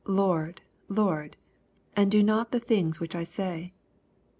Lord, 0.07 0.61
Lord, 0.89 1.37
and 1.95 2.09
do 2.09 2.23
not 2.23 2.51
the 2.51 2.59
things 2.59 2.97
waich 2.97 3.13
I 3.13 3.23
say 3.23 3.71